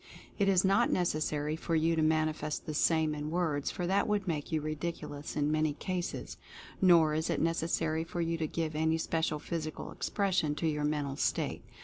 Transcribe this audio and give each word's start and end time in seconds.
It 0.39 0.49
is 0.49 0.65
not 0.65 0.91
necessary 0.91 1.55
for 1.55 1.75
you 1.75 1.95
to 1.95 2.01
manifest 2.01 2.65
the 2.65 2.73
same 2.73 3.13
in 3.13 3.29
words, 3.29 3.69
for 3.69 3.85
that 3.85 4.07
would 4.07 4.27
make 4.27 4.51
you 4.51 4.59
ridiculous 4.59 5.35
in 5.35 5.51
many 5.51 5.73
cases; 5.73 6.37
nor 6.81 7.13
is 7.13 7.29
it 7.29 7.39
neces 7.39 7.69
sary 7.69 8.03
for 8.03 8.19
you 8.19 8.35
to 8.39 8.47
give 8.47 8.75
any 8.75 8.97
special 8.97 9.37
physical 9.37 9.91
expression 9.91 10.55
to 10.55 10.67
your 10.67 10.85
mental 10.85 11.17
state. 11.17 11.63